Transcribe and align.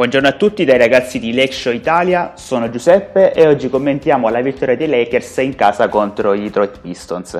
Buongiorno 0.00 0.28
a 0.28 0.32
tutti 0.32 0.64
dai 0.64 0.78
ragazzi 0.78 1.18
di 1.18 1.34
Lake 1.34 1.52
Show 1.52 1.74
Italia, 1.74 2.32
sono 2.34 2.70
Giuseppe 2.70 3.34
e 3.34 3.46
oggi 3.46 3.68
commentiamo 3.68 4.30
la 4.30 4.40
vittoria 4.40 4.74
dei 4.74 4.88
Lakers 4.88 5.36
in 5.36 5.54
casa 5.54 5.90
contro 5.90 6.32
i 6.32 6.40
Detroit 6.40 6.80
Pistons. 6.80 7.38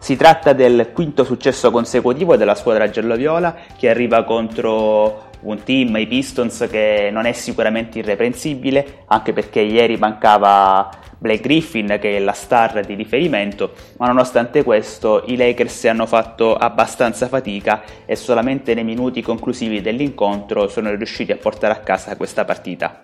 Si 0.00 0.14
tratta 0.14 0.52
del 0.52 0.90
quinto 0.92 1.24
successo 1.24 1.70
consecutivo 1.70 2.36
della 2.36 2.54
squadra 2.56 2.90
giallo-viola 2.90 3.56
che 3.78 3.88
arriva 3.88 4.22
contro 4.24 5.30
un 5.44 5.62
team, 5.62 5.96
i 5.96 6.06
Pistons, 6.06 6.66
che 6.70 7.08
non 7.10 7.24
è 7.24 7.32
sicuramente 7.32 8.00
irreprensibile, 8.00 9.04
anche 9.06 9.32
perché 9.32 9.60
ieri 9.60 9.96
mancava 9.96 10.90
Blake 11.24 11.40
Griffin 11.40 11.96
che 11.98 12.18
è 12.18 12.18
la 12.18 12.32
star 12.32 12.84
di 12.84 12.92
riferimento, 12.92 13.72
ma 13.96 14.08
nonostante 14.08 14.62
questo 14.62 15.22
i 15.28 15.36
Lakers 15.36 15.86
hanno 15.86 16.04
fatto 16.04 16.54
abbastanza 16.54 17.28
fatica 17.28 17.82
e 18.04 18.14
solamente 18.14 18.74
nei 18.74 18.84
minuti 18.84 19.22
conclusivi 19.22 19.80
dell'incontro 19.80 20.68
sono 20.68 20.94
riusciti 20.94 21.32
a 21.32 21.38
portare 21.38 21.72
a 21.72 21.78
casa 21.78 22.14
questa 22.18 22.44
partita. 22.44 22.98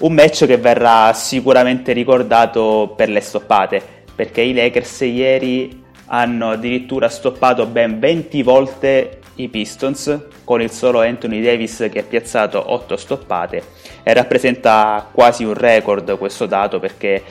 Un 0.00 0.12
match 0.12 0.44
che 0.46 0.56
verrà 0.56 1.12
sicuramente 1.12 1.92
ricordato 1.92 2.94
per 2.96 3.08
le 3.08 3.20
stoppate, 3.20 3.80
perché 4.12 4.40
i 4.40 4.54
Lakers 4.54 5.00
ieri 5.02 5.84
hanno 6.06 6.50
addirittura 6.50 7.08
stoppato 7.08 7.66
ben 7.66 8.00
20 8.00 8.42
volte 8.42 9.20
i 9.36 9.48
Pistons 9.48 10.26
con 10.42 10.60
il 10.60 10.70
solo 10.70 11.00
Anthony 11.00 11.40
Davis 11.40 11.88
che 11.90 12.00
ha 12.00 12.02
piazzato 12.02 12.72
8 12.72 12.96
stoppate 12.96 13.62
e 14.02 14.12
rappresenta 14.12 15.08
quasi 15.10 15.44
un 15.44 15.54
record 15.54 16.18
questo 16.18 16.46
dato 16.46 16.78
perché 16.80 17.22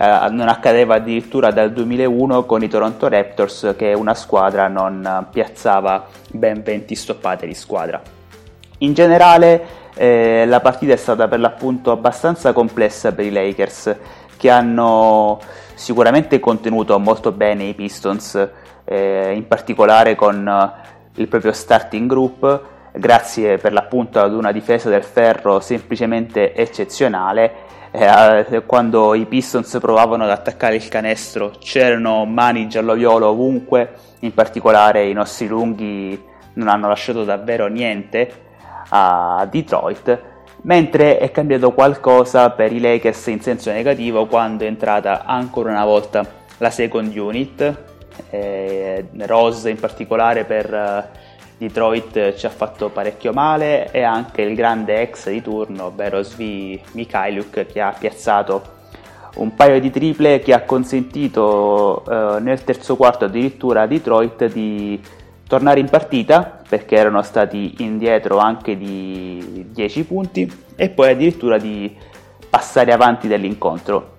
eh, 0.00 0.28
non 0.30 0.46
accadeva 0.48 0.94
addirittura 0.94 1.50
dal 1.50 1.72
2001 1.72 2.44
con 2.44 2.62
i 2.62 2.68
Toronto 2.68 3.08
Raptors 3.08 3.74
che 3.76 3.94
una 3.94 4.14
squadra 4.14 4.68
non 4.68 5.26
piazzava 5.32 6.06
ben 6.30 6.62
20 6.62 6.94
stoppate 6.94 7.48
di 7.48 7.54
squadra. 7.54 8.00
In 8.78 8.94
generale 8.94 9.88
eh, 9.94 10.44
la 10.46 10.60
partita 10.60 10.92
è 10.92 10.96
stata 10.96 11.26
per 11.26 11.40
l'appunto 11.40 11.90
abbastanza 11.90 12.52
complessa 12.52 13.12
per 13.12 13.24
i 13.24 13.32
Lakers 13.32 13.96
che 14.36 14.50
hanno 14.50 15.40
sicuramente 15.74 16.38
contenuto 16.38 16.96
molto 17.00 17.32
bene 17.32 17.64
i 17.64 17.74
Pistons, 17.74 18.48
eh, 18.84 19.32
in 19.34 19.48
particolare 19.48 20.14
con 20.14 20.72
il 21.16 21.26
proprio 21.26 21.50
starting 21.50 22.08
group, 22.08 22.62
grazie 22.92 23.58
per 23.58 23.72
l'appunto 23.72 24.20
ad 24.20 24.32
una 24.32 24.52
difesa 24.52 24.88
del 24.88 25.02
ferro 25.02 25.58
semplicemente 25.58 26.54
eccezionale 26.54 27.66
eh, 27.90 28.62
quando 28.66 29.14
i 29.14 29.24
Pistons 29.26 29.78
provavano 29.80 30.24
ad 30.24 30.30
attaccare 30.30 30.76
il 30.76 30.88
canestro 30.88 31.52
c'erano 31.58 32.24
mani 32.24 32.68
giallo-viola 32.68 33.28
ovunque, 33.28 33.94
in 34.20 34.34
particolare 34.34 35.06
i 35.06 35.12
nostri 35.12 35.46
lunghi 35.46 36.20
non 36.54 36.68
hanno 36.68 36.88
lasciato 36.88 37.24
davvero 37.24 37.66
niente 37.68 38.30
a 38.90 39.46
Detroit, 39.50 40.22
mentre 40.62 41.18
è 41.18 41.30
cambiato 41.30 41.72
qualcosa 41.72 42.50
per 42.50 42.72
i 42.72 42.80
Lakers 42.80 43.26
in 43.28 43.40
senso 43.40 43.70
negativo 43.70 44.26
quando 44.26 44.64
è 44.64 44.66
entrata 44.66 45.24
ancora 45.24 45.70
una 45.70 45.84
volta 45.84 46.26
la 46.58 46.70
second 46.70 47.16
unit, 47.16 47.76
eh, 48.30 49.08
Rose 49.18 49.70
in 49.70 49.78
particolare 49.78 50.44
per 50.44 50.74
eh, 50.74 51.37
Detroit 51.58 52.36
ci 52.36 52.46
ha 52.46 52.50
fatto 52.50 52.88
parecchio 52.88 53.32
male 53.32 53.90
e 53.90 54.02
anche 54.02 54.42
il 54.42 54.54
grande 54.54 55.00
ex 55.00 55.28
di 55.28 55.42
turno, 55.42 55.86
ovvero 55.86 56.22
Svi 56.22 56.80
Mikhailuk, 56.92 57.66
che 57.66 57.80
ha 57.80 57.94
piazzato 57.98 58.76
un 59.38 59.54
paio 59.54 59.80
di 59.80 59.90
triple 59.90 60.38
che 60.40 60.52
ha 60.52 60.62
consentito 60.62 62.04
eh, 62.08 62.40
nel 62.40 62.62
terzo 62.64 62.96
quarto 62.96 63.24
addirittura 63.24 63.82
a 63.82 63.86
Detroit 63.86 64.50
di 64.52 65.00
tornare 65.46 65.80
in 65.80 65.88
partita 65.88 66.60
perché 66.68 66.96
erano 66.96 67.22
stati 67.22 67.74
indietro 67.78 68.38
anche 68.38 68.76
di 68.76 69.66
10 69.72 70.04
punti 70.04 70.64
e 70.76 70.90
poi 70.90 71.10
addirittura 71.10 71.58
di 71.58 71.94
passare 72.48 72.92
avanti 72.92 73.28
dell'incontro. 73.28 74.16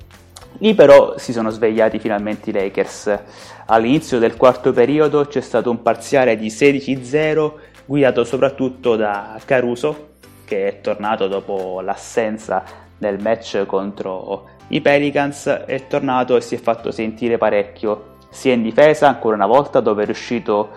Lì 0.59 0.73
però 0.75 1.17
si 1.17 1.31
sono 1.31 1.49
svegliati 1.49 1.99
finalmente 1.99 2.49
i 2.49 2.53
Lakers. 2.53 3.17
All'inizio 3.67 4.19
del 4.19 4.35
quarto 4.35 4.71
periodo 4.73 5.25
c'è 5.25 5.41
stato 5.41 5.69
un 5.69 5.81
parziale 5.81 6.35
di 6.35 6.47
16-0 6.47 7.51
guidato 7.85 8.23
soprattutto 8.23 8.95
da 8.95 9.39
Caruso 9.45 10.07
che 10.45 10.67
è 10.67 10.81
tornato 10.81 11.27
dopo 11.27 11.79
l'assenza 11.81 12.63
nel 12.97 13.21
match 13.21 13.65
contro 13.65 14.57
i 14.69 14.81
Pelicans, 14.81 15.47
è 15.47 15.87
tornato 15.87 16.35
e 16.35 16.41
si 16.41 16.55
è 16.55 16.57
fatto 16.57 16.91
sentire 16.91 17.37
parecchio 17.37 18.17
sia 18.29 18.53
in 18.53 18.61
difesa 18.61 19.07
ancora 19.07 19.35
una 19.35 19.45
volta 19.47 19.79
dove 19.79 20.03
è 20.03 20.05
riuscito 20.05 20.69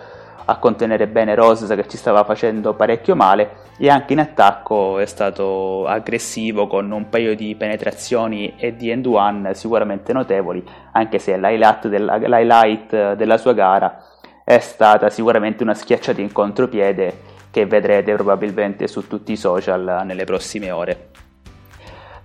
a 0.45 0.57
contenere 0.57 1.07
bene 1.07 1.35
Rose 1.35 1.73
che 1.75 1.87
ci 1.87 1.97
stava 1.97 2.23
facendo 2.23 2.73
parecchio 2.73 3.15
male 3.15 3.61
e 3.77 3.89
anche 3.89 4.13
in 4.13 4.19
attacco 4.19 4.99
è 4.99 5.05
stato 5.05 5.85
aggressivo 5.85 6.67
con 6.67 6.91
un 6.91 7.09
paio 7.09 7.35
di 7.35 7.55
penetrazioni 7.55 8.55
e 8.57 8.75
di 8.75 8.89
end 8.89 9.05
one 9.05 9.53
sicuramente 9.53 10.13
notevoli 10.13 10.63
anche 10.91 11.19
se 11.19 11.37
l'highlight 11.37 11.87
della, 11.87 12.17
l'highlight 12.17 13.13
della 13.13 13.37
sua 13.37 13.53
gara 13.53 14.03
è 14.43 14.59
stata 14.59 15.09
sicuramente 15.09 15.63
una 15.63 15.73
schiacciata 15.73 16.19
in 16.19 16.31
contropiede 16.31 17.31
che 17.49 17.65
vedrete 17.65 18.13
probabilmente 18.13 18.87
su 18.87 19.07
tutti 19.07 19.31
i 19.31 19.37
social 19.37 20.01
nelle 20.05 20.25
prossime 20.25 20.71
ore. 20.71 21.11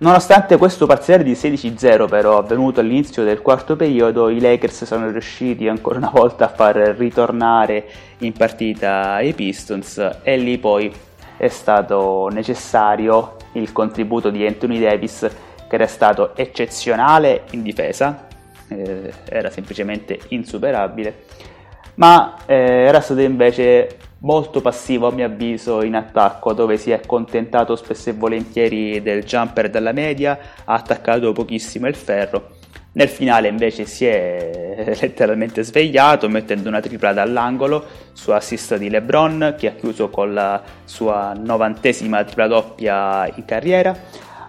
Nonostante 0.01 0.55
questo 0.55 0.85
parziale 0.85 1.23
di 1.23 1.33
16-0 1.33 2.07
però 2.07 2.37
avvenuto 2.37 2.79
all'inizio 2.79 3.25
del 3.25 3.41
quarto 3.41 3.75
periodo, 3.75 4.29
i 4.29 4.39
Lakers 4.39 4.85
sono 4.85 5.11
riusciti 5.11 5.67
ancora 5.67 5.97
una 5.97 6.09
volta 6.09 6.45
a 6.45 6.47
far 6.47 6.77
ritornare 6.97 7.85
in 8.19 8.31
partita 8.31 9.19
i 9.19 9.33
Pistons 9.33 10.19
e 10.23 10.37
lì 10.37 10.57
poi 10.57 10.89
è 11.35 11.49
stato 11.49 12.29
necessario 12.31 13.35
il 13.53 13.73
contributo 13.73 14.29
di 14.29 14.45
Anthony 14.47 14.79
Davis 14.79 15.29
che 15.67 15.75
era 15.75 15.87
stato 15.87 16.33
eccezionale 16.37 17.43
in 17.51 17.61
difesa, 17.61 18.25
eh, 18.69 19.11
era 19.25 19.49
semplicemente 19.49 20.17
insuperabile, 20.29 21.25
ma 21.95 22.37
eh, 22.45 22.55
era 22.55 23.01
stato 23.01 23.19
invece 23.19 23.97
molto 24.19 24.61
passivo 24.61 25.07
a 25.07 25.11
mio 25.11 25.25
avviso 25.25 25.83
in 25.83 25.95
attacco 25.95 26.53
dove 26.53 26.77
si 26.77 26.91
è 26.91 26.93
accontentato 26.93 27.75
spesso 27.75 28.09
e 28.09 28.13
volentieri 28.13 29.01
del 29.01 29.23
jumper 29.23 29.69
dalla 29.69 29.91
media, 29.91 30.37
ha 30.65 30.73
attaccato 30.73 31.31
pochissimo 31.31 31.87
il 31.87 31.95
ferro. 31.95 32.57
Nel 32.91 33.07
finale 33.07 33.47
invece 33.47 33.85
si 33.85 34.05
è 34.05 34.95
letteralmente 34.99 35.63
svegliato 35.63 36.27
mettendo 36.27 36.69
una 36.69 36.79
tripla 36.79 37.13
dall'angolo 37.13 37.85
su 38.13 38.31
assist 38.31 38.77
di 38.77 38.89
LeBron 38.89 39.55
che 39.57 39.67
ha 39.67 39.73
chiuso 39.73 40.09
con 40.09 40.33
la 40.33 40.61
sua 40.83 41.33
novantesima 41.33 42.23
tripla 42.23 42.47
doppia 42.47 43.31
in 43.35 43.45
carriera. 43.45 43.95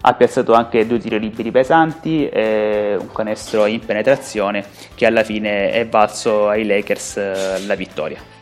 Ha 0.03 0.15
piazzato 0.15 0.55
anche 0.55 0.87
due 0.87 0.99
tiri 0.99 1.21
liberi 1.21 1.51
pesanti 1.51 2.27
e 2.27 2.97
un 2.99 3.13
canestro 3.13 3.67
in 3.67 3.85
penetrazione 3.85 4.65
che 4.95 5.05
alla 5.05 5.23
fine 5.23 5.73
è 5.73 5.87
valso 5.87 6.49
ai 6.49 6.65
Lakers 6.65 7.67
la 7.67 7.75
vittoria. 7.75 8.40